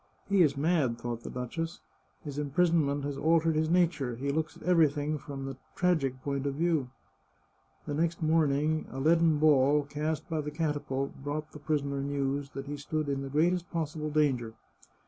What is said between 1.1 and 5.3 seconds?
the duchess." His imprisonment has altered his nature; he looks at everything